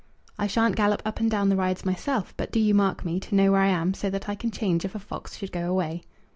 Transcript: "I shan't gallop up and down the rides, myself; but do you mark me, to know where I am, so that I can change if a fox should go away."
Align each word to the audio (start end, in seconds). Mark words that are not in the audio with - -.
"I 0.39 0.47
shan't 0.47 0.75
gallop 0.75 1.03
up 1.05 1.19
and 1.19 1.29
down 1.29 1.49
the 1.49 1.55
rides, 1.55 1.85
myself; 1.85 2.33
but 2.35 2.51
do 2.51 2.59
you 2.59 2.73
mark 2.73 3.05
me, 3.05 3.19
to 3.19 3.35
know 3.35 3.51
where 3.51 3.61
I 3.61 3.67
am, 3.67 3.93
so 3.93 4.09
that 4.09 4.27
I 4.27 4.33
can 4.33 4.49
change 4.49 4.83
if 4.83 4.95
a 4.95 4.99
fox 4.99 5.37
should 5.37 5.51
go 5.51 5.69
away." 5.69 6.01